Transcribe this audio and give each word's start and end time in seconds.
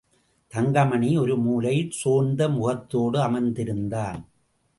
தங்கமணி 0.53 1.17
ஒரு 1.17 1.35
மூலையில் 1.37 1.91
சோர்ந்த 1.91 2.49
முகத்தோடு 2.49 3.19
அமர்ந்திருந்தான். 3.19 4.21